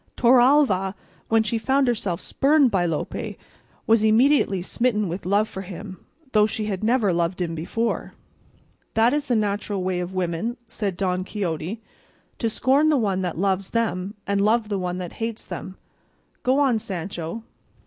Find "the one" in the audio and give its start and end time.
12.89-13.21, 14.69-14.97